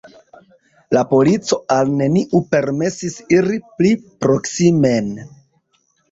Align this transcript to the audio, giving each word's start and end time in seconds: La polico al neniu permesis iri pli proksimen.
La 0.95 1.01
polico 1.09 1.57
al 1.75 1.91
neniu 1.99 2.41
permesis 2.55 3.17
iri 3.35 3.59
pli 3.81 3.91
proksimen. 4.25 5.11